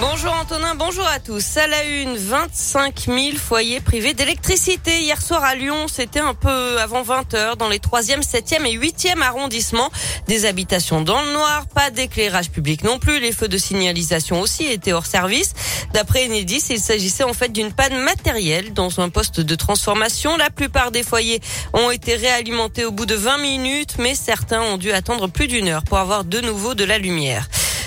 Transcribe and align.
Bonjour 0.00 0.32
Antonin, 0.32 0.74
bonjour 0.76 1.06
à 1.06 1.18
tous. 1.18 1.58
À 1.58 1.66
la 1.66 1.84
une, 1.84 2.16
25 2.16 3.00
000 3.04 3.36
foyers 3.36 3.80
privés 3.80 4.14
d'électricité. 4.14 5.02
Hier 5.02 5.20
soir 5.20 5.44
à 5.44 5.54
Lyon, 5.54 5.88
c'était 5.88 6.20
un 6.20 6.32
peu 6.32 6.80
avant 6.80 7.02
20 7.02 7.34
heures 7.34 7.56
dans 7.58 7.68
les 7.68 7.80
3e, 7.80 8.22
7e 8.22 8.64
et 8.64 8.78
8e 8.78 9.20
arrondissements. 9.20 9.90
Des 10.26 10.46
habitations 10.46 11.02
dans 11.02 11.20
le 11.20 11.32
noir, 11.32 11.66
pas 11.74 11.90
d'éclairage 11.90 12.50
public 12.50 12.82
non 12.82 12.98
plus. 12.98 13.20
Les 13.20 13.32
feux 13.32 13.48
de 13.48 13.58
signalisation 13.58 14.40
aussi 14.40 14.64
étaient 14.64 14.94
hors 14.94 15.04
service. 15.04 15.52
D'après 15.92 16.26
Enedis, 16.26 16.64
il 16.70 16.80
s'agissait 16.80 17.24
en 17.24 17.34
fait 17.34 17.52
d'une 17.52 17.70
panne 17.70 17.98
matérielle 17.98 18.72
dans 18.72 19.00
un 19.00 19.10
poste 19.10 19.40
de 19.40 19.54
transformation. 19.54 20.38
La 20.38 20.48
plupart 20.48 20.92
des 20.92 21.02
foyers 21.02 21.40
ont 21.74 21.90
été 21.90 22.14
réalimentés 22.14 22.86
au 22.86 22.90
bout 22.90 23.06
de 23.06 23.16
20 23.16 23.36
minutes, 23.36 23.96
mais 23.98 24.14
certains 24.14 24.62
ont 24.62 24.78
dû 24.78 24.92
attendre 24.92 25.28
plus 25.28 25.46
d'une 25.46 25.68
heure 25.68 25.84
pour 25.84 25.98
avoir 25.98 26.24
de 26.24 26.40
nouveau 26.40 26.74
de 26.74 26.84
la 26.84 26.96
lumière. 26.96 27.46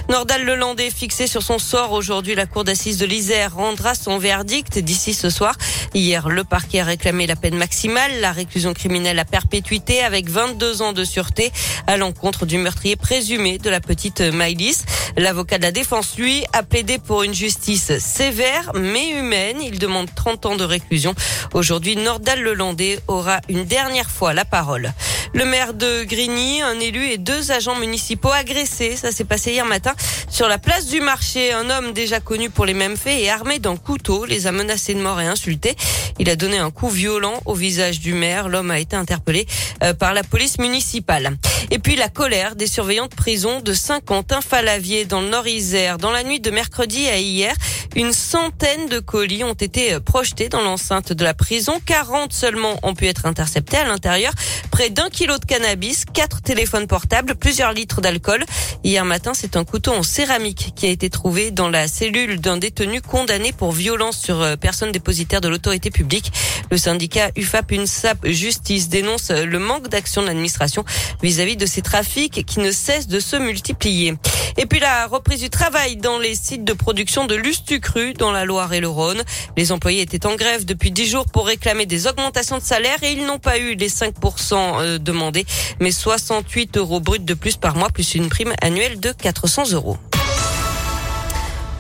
Nordal 0.10 0.44
Lelandais, 0.44 0.92
fixé 0.92 1.28
sur 1.28 1.42
son 1.42 1.58
sort 1.60 1.94
aujourd'hui, 1.94 2.36
la 2.36 2.46
cour 2.46 2.64
d'assises 2.64 2.98
de 2.98 3.06
l'Isère 3.06 3.56
rendra 3.56 3.96
son 3.96 4.18
verdict 4.18 4.78
d'ici 4.80 5.14
ce 5.14 5.30
soir. 5.30 5.56
Hier, 5.94 6.28
le 6.28 6.44
parquet 6.44 6.82
a 6.82 6.84
réclamé 6.84 7.26
la 7.26 7.36
peine 7.36 7.56
maximale, 7.56 8.20
la 8.20 8.34
réclusion 8.34 8.74
criminelle 8.74 9.18
à 9.18 9.26
perpétuité 9.26 10.04
avec 10.04 10.30
22 10.30 10.82
ans 10.82 10.94
de 10.94 11.06
sûreté 11.06 11.52
à 11.88 11.96
l'encontre 11.96 12.46
du 12.46 12.58
meurtrier 12.58 12.96
présumé 12.96 13.58
de 13.58 13.70
la 13.70 13.80
petite 13.80 14.20
Maïlis. 14.20 14.84
L'avocat 15.16 15.60
de 15.60 15.64
la 15.64 15.72
défense, 15.72 16.18
lui, 16.18 16.44
a 16.54 16.64
plaidé 16.64 16.98
pour 16.98 17.24
une 17.24 17.34
justice 17.34 17.98
sévère 18.00 18.72
mais 18.74 19.10
humaine. 19.10 19.58
Il 19.62 19.78
demande 19.78 20.08
30 20.14 20.46
ans 20.48 20.56
de 20.56 20.64
réclusion. 20.64 21.14
Aujourd'hui, 21.54 21.96
Nordal 21.96 22.42
Lelandais 22.42 23.00
aura 23.08 23.40
une 23.48 23.66
dernière 23.66 24.10
fois 24.10 24.34
la 24.34 24.46
parole. 24.46 24.92
Le 25.34 25.46
maire 25.46 25.74
de 25.74 26.04
Grigny, 26.04 26.62
un 26.62 26.80
élu 26.80 27.06
et 27.08 27.18
deux 27.18 27.52
agents 27.52 27.76
municipaux 27.76 28.32
agressés. 28.32 28.96
Ça 28.96 29.12
s'est 29.12 29.24
passé 29.24 29.52
hier 29.52 29.66
matin 29.66 29.94
sur 30.30 30.48
la 30.48 30.58
place 30.58 30.88
du 30.88 31.02
marché. 31.02 31.52
Un 31.54 31.70
homme 31.70 31.94
déjà 31.94 32.20
connu 32.20 32.50
pour 32.50 32.66
les 32.66 32.74
mêmes 32.74 32.98
faits 32.98 33.20
et 33.20 33.30
armé 33.30 33.60
d'un 33.60 33.76
couteau 33.76 34.26
les 34.26 34.48
a 34.48 34.52
menacés 34.52 34.94
de 34.94 35.02
mort 35.02 35.20
et 35.22 35.26
insultés. 35.26 35.76
Il 36.20 36.30
a 36.30 36.36
donné 36.36 36.58
un 36.58 36.70
coup 36.70 36.90
violent 36.90 37.42
au 37.46 37.56
visage 37.56 38.00
du 38.00 38.14
maire. 38.14 38.48
L'homme 38.48 38.72
a 38.72 38.80
été 38.80 38.96
interpellé 38.96 39.48
euh, 39.84 39.94
par 39.94 40.14
la 40.14 40.24
police 40.24 40.60
municipale. 40.60 41.36
Et 41.72 41.80
puis 41.80 41.96
la 41.96 42.10
colère 42.10 42.56
des 42.56 42.68
surveillants 42.68 43.08
de 43.08 43.16
prison 43.16 43.60
de 43.60 43.74
Saint-Quentin-Falavier 43.74 45.03
dans 45.06 45.22
le 45.22 45.30
Nord-Isère. 45.30 45.98
Dans 45.98 46.12
la 46.12 46.24
nuit 46.24 46.40
de 46.40 46.52
mercredi 46.52 47.08
à 47.08 47.18
hier, 47.18 47.54
une 47.96 48.14
centaine 48.14 48.88
de 48.88 49.00
colis 49.00 49.44
ont 49.44 49.54
été 49.54 50.00
projetés 50.00 50.50
dans 50.50 50.62
l'enceinte 50.62 51.14
de 51.14 51.24
la 51.24 51.34
prison. 51.34 51.80
40 51.86 52.34
seulement 52.34 52.80
ont 52.84 52.94
pu 52.94 53.08
être 53.08 53.26
interceptés 53.26 53.78
à 53.78 53.86
l'intérieur. 53.86 54.34
Près 54.74 54.90
d'un 54.90 55.08
kilo 55.10 55.38
de 55.38 55.46
cannabis, 55.46 56.04
quatre 56.04 56.42
téléphones 56.42 56.88
portables, 56.88 57.36
plusieurs 57.36 57.74
litres 57.74 58.02
d'alcool. 58.02 58.44
Hier 58.84 59.06
matin, 59.06 59.34
c'est 59.36 59.56
un 59.56 59.66
couteau 59.66 59.94
en 59.94 60.02
céramique 60.02 60.74
qui 60.76 60.88
a 60.88 60.90
été 60.90 61.12
trouvé 61.12 61.52
dans 61.52 61.70
la 61.70 61.88
cellule 61.88 62.42
d'un 62.42 62.58
détenu 62.58 63.00
condamné 63.00 63.52
pour 63.52 63.72
violence 63.72 64.18
sur 64.18 64.42
euh, 64.42 64.56
personne 64.56 64.92
dépositaire 64.92 65.42
de 65.42 65.48
l'autorité 65.48 65.92
publique. 65.92 66.32
Le 66.72 66.78
syndicat 66.78 67.30
UFAP 67.36 67.72
UNSAP 67.72 68.28
Justice 68.30 68.90
dénonce 68.90 69.30
le 69.30 69.60
manque 69.60 69.90
d'action 69.90 70.24
de 70.24 70.28
l'administration 70.28 70.84
vis-à-vis 71.22 71.56
de 71.56 71.68
ces 71.68 71.84
trafics 71.84 72.44
qui 72.44 72.60
ne 72.60 72.72
cessent 72.72 73.08
de 73.08 73.20
se 73.20 73.36
multiplier. 73.36 74.16
Et 74.58 74.66
puis 74.66 74.80
la 74.80 75.06
reprise 75.06 75.42
du 75.42 75.52
travail 75.52 75.98
dans 75.98 76.18
les 76.18 76.34
sites 76.34 76.64
de 76.64 76.74
production 76.74 77.26
de 77.26 77.36
Lustucru 77.36 78.14
dans 78.14 78.32
la 78.32 78.44
Loire 78.44 78.74
et 78.74 78.80
le 78.80 78.90
Rhône. 78.90 79.22
Les 79.56 79.72
employés 79.72 80.02
étaient 80.02 80.26
en 80.26 80.36
grève 80.36 80.66
depuis 80.66 80.90
dix 80.90 81.08
jours 81.08 81.26
pour 81.26 81.46
réclamer 81.46 81.86
des 81.86 82.08
augmentations 82.08 82.58
de 82.58 82.64
salaire 82.64 83.04
et 83.04 83.12
ils 83.12 83.26
n'ont 83.26 83.40
pas 83.40 83.60
eu 83.60 83.76
les 83.76 83.90
5% 83.90 84.63
euh, 84.80 84.98
demandés, 84.98 85.46
mais 85.80 85.92
68 85.92 86.78
euros 86.78 87.00
bruts 87.00 87.20
de 87.20 87.34
plus 87.34 87.58
par 87.58 87.76
mois, 87.76 87.90
plus 87.90 88.16
une 88.16 88.30
prime 88.30 88.54
annuelle 88.62 89.00
de 89.00 89.12
400 89.12 89.72
euros. 89.72 89.98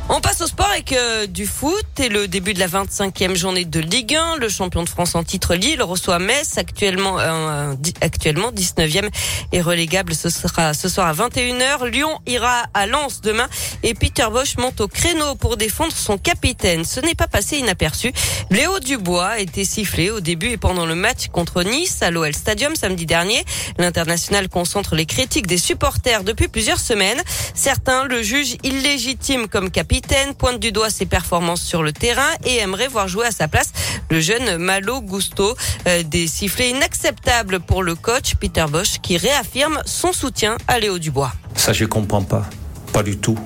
On 0.09 0.20
passe 0.20 0.42
au 0.42 0.48
sport 0.48 0.62
avec 0.74 0.96
du 1.32 1.46
foot 1.46 1.86
et 2.00 2.10
le 2.10 2.28
début 2.28 2.56
de 2.56 2.60
la 2.60 2.68
25e 2.68 3.36
journée 3.36 3.64
de 3.64 3.80
Ligue 3.80 4.16
1. 4.16 4.38
Le 4.38 4.50
champion 4.50 4.84
de 4.84 4.90
France 4.90 5.14
en 5.14 5.24
titre 5.24 5.53
Lille 5.53 5.84
reçoit 5.84 6.18
Metz, 6.18 6.58
actuellement 6.58 7.20
euh, 7.20 7.75
actuellement 8.02 8.52
19e 8.52 9.09
et 9.52 9.62
relégable. 9.62 10.16
Ce 10.16 10.30
sera 10.30 10.74
ce 10.74 10.90
soir 10.90 11.08
à 11.08 11.14
21h. 11.14 11.86
Lyon 11.88 12.20
ira 12.25 12.64
à 12.74 12.88
Lens 12.88 13.22
demain 13.22 13.47
et 13.84 13.94
Peter 13.94 14.25
Bosch 14.31 14.58
monte 14.58 14.81
au 14.81 14.88
créneau 14.88 15.36
pour 15.36 15.58
défendre 15.58 15.94
son 15.96 16.18
capitaine. 16.18 16.86
Ce 16.86 17.00
n'est 17.00 17.16
pas 17.16 17.28
passé 17.28 17.58
inaperçu. 17.58 18.12
Léo 18.50 18.80
Dubois 18.80 19.28
a 19.28 19.40
été 19.40 19.66
sifflé 19.66 20.09
au 20.09 20.22
début 20.22 20.50
et 20.50 20.58
pendant 20.58 20.88
le 20.88 20.96
match 20.96 21.28
contre 21.31 21.62
Nice 21.64 22.02
à 22.02 22.09
l'OL 22.09 22.34
Stadium 22.34 22.76
samedi 22.76 23.06
dernier. 23.06 23.44
L'international 23.78 24.50
concentre 24.50 24.96
les 24.96 25.06
critiques 25.06 25.47
des 25.47 25.59
supporters 25.59 26.24
depuis 26.24 26.47
plusieurs 26.47 26.80
semaines. 26.80 27.22
Certains 27.53 28.06
le 28.06 28.24
jugent 28.24 28.58
illégitime 28.64 29.47
comme 29.47 29.70
capitaine 29.70 29.84
capitaine 29.84 30.34
pointe 30.34 30.62
du 30.63 30.72
doigt 30.72 30.90
ses 30.90 31.06
performances 31.06 31.62
sur 31.62 31.84
le 31.84 31.91
terrain 31.91 32.29
et 32.46 32.56
aimerait 32.59 32.88
voir 32.88 33.09
jouer 33.09 33.25
à 33.25 33.31
sa 33.31 33.50
place 33.50 33.74
le 34.09 34.22
jeune 34.22 34.56
Malo 34.57 35.01
Gusto. 35.01 35.57
Euh, 35.88 36.03
des 36.03 36.25
sifflets 36.25 36.69
inacceptables 36.69 37.59
pour 37.59 37.84
le 37.84 37.96
coach 37.96 38.35
Peter 38.35 38.63
Bosch 38.69 39.00
qui 39.02 39.18
réaffirme 39.18 39.81
son 39.85 40.13
soutien 40.13 40.57
à 40.69 40.79
Léo 40.79 41.00
Dubois. 41.00 41.34
Ça, 41.56 41.73
je 41.73 41.84
comprends 41.84 42.23
pas. 42.23 42.50
Pas 42.94 43.03
du 43.03 43.18
tout. 43.18 43.38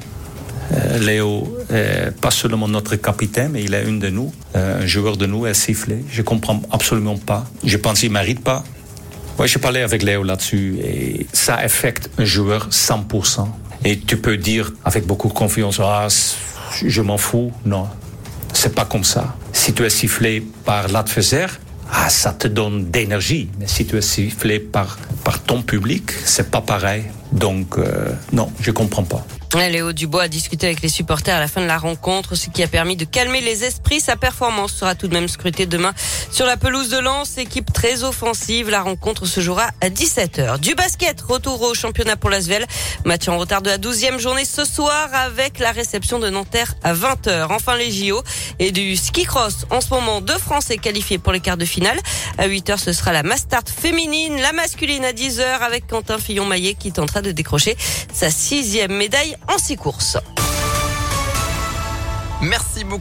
Euh, 0.73 0.99
Léo 0.99 1.57
est 1.71 2.11
pas 2.21 2.29
seulement 2.29 2.67
notre 2.67 2.95
capitaine, 2.97 3.53
mais 3.53 3.63
il 3.63 3.73
est 3.73 3.83
une 3.83 3.97
de 3.97 4.09
nous. 4.09 4.31
Euh, 4.55 4.83
un 4.83 4.85
joueur 4.85 5.17
de 5.17 5.25
nous 5.25 5.47
est 5.47 5.55
sifflé. 5.55 6.05
Je 6.11 6.21
comprends 6.21 6.61
absolument 6.71 7.17
pas. 7.17 7.45
Je 7.63 7.77
pense 7.77 8.01
qu'il 8.01 8.11
mérite 8.11 8.43
pas. 8.43 8.63
Ouais, 9.39 9.47
j'ai 9.47 9.59
parlé 9.59 9.81
avec 9.81 10.03
Léo 10.03 10.21
là-dessus 10.21 10.77
et 10.83 11.25
ça 11.33 11.55
affecte 11.55 12.11
un 12.19 12.25
joueur 12.25 12.69
100%. 12.69 13.47
Et 13.85 13.97
tu 13.97 14.17
peux 14.17 14.37
dire 14.37 14.71
avec 14.85 15.07
beaucoup 15.07 15.29
de 15.29 15.33
confiance, 15.33 15.79
ah, 15.81 16.07
je 16.85 17.01
m'en 17.01 17.17
fous. 17.17 17.51
Non, 17.65 17.87
c'est 18.53 18.75
pas 18.75 18.85
comme 18.85 19.03
ça. 19.03 19.35
Si 19.53 19.73
tu 19.73 19.85
es 19.85 19.89
sifflé 19.89 20.41
par 20.65 20.87
l'adversaire, 20.87 21.59
ah, 21.91 22.09
ça 22.09 22.33
te 22.33 22.47
donne 22.47 22.89
d'énergie. 22.89 23.49
Mais 23.59 23.67
si 23.67 23.85
tu 23.85 23.97
es 23.97 24.01
sifflé 24.01 24.59
par, 24.59 24.97
par 25.23 25.41
ton 25.41 25.61
public, 25.61 26.11
c'est 26.25 26.51
pas 26.51 26.61
pareil. 26.61 27.03
Donc, 27.31 27.77
euh, 27.77 28.13
non, 28.31 28.51
je 28.59 28.71
comprends 28.71 29.03
pas. 29.03 29.25
Léo 29.55 29.91
Dubois 29.91 30.23
a 30.23 30.27
discuté 30.27 30.67
avec 30.67 30.81
les 30.81 30.89
supporters 30.89 31.35
à 31.35 31.39
la 31.39 31.47
fin 31.47 31.61
de 31.61 31.65
la 31.65 31.77
rencontre, 31.77 32.35
ce 32.35 32.49
qui 32.49 32.61
a 32.61 32.67
permis 32.67 32.95
de 32.95 33.05
calmer 33.05 33.41
les 33.41 33.63
esprits. 33.63 33.99
Sa 33.99 34.15
performance 34.15 34.73
sera 34.73 34.93
tout 34.93 35.07
de 35.07 35.13
même 35.13 35.27
scrutée 35.27 35.65
demain 35.65 35.93
sur 36.31 36.45
la 36.45 36.57
pelouse 36.57 36.89
de 36.89 36.97
Lens, 36.97 37.37
équipe 37.37 37.71
très 37.73 38.03
offensive. 38.03 38.69
La 38.69 38.81
rencontre 38.81 39.25
se 39.25 39.39
jouera 39.39 39.69
à 39.81 39.89
17h. 39.89 40.59
Du 40.59 40.75
basket, 40.75 41.19
retour 41.21 41.61
au 41.61 41.73
championnat 41.73 42.15
pour 42.15 42.29
l'Asvel. 42.29 42.65
Match 43.05 43.27
en 43.27 43.37
retard 43.37 43.61
de 43.61 43.69
la 43.69 43.77
12e 43.77 44.19
journée 44.19 44.45
ce 44.45 44.65
soir 44.65 45.09
avec 45.13 45.59
la 45.59 45.71
réception 45.71 46.19
de 46.19 46.29
Nanterre 46.29 46.73
à 46.83 46.93
20h. 46.93 47.47
Enfin 47.49 47.75
les 47.75 47.91
JO 47.91 48.21
et 48.59 48.71
du 48.71 48.95
ski 48.95 49.23
cross. 49.23 49.65
En 49.69 49.81
ce 49.81 49.89
moment, 49.89 50.21
deux 50.21 50.37
Français 50.37 50.77
qualifiés 50.77 51.17
pour 51.17 51.33
les 51.33 51.39
quarts 51.39 51.57
de 51.57 51.65
finale. 51.65 51.99
À 52.37 52.47
8h, 52.47 52.77
ce 52.77 52.93
sera 52.93 53.13
la 53.13 53.23
Mastart 53.23 53.63
féminine, 53.67 54.39
la 54.39 54.53
masculine 54.53 55.05
à 55.05 55.11
10h 55.11 55.43
avec 55.61 55.87
Quentin 55.87 56.19
Fillon-Maillet 56.19 56.75
qui 56.75 56.91
tentera 56.91 57.21
de 57.21 57.31
décrocher 57.31 57.77
sa 58.13 58.29
sixième 58.29 58.93
médaille 58.93 59.35
en 59.47 59.57
six 59.57 59.77
courses. 59.77 60.17
Merci 62.41 62.83
beaucoup. 62.83 62.95